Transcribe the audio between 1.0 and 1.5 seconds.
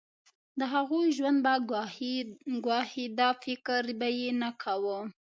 ژوند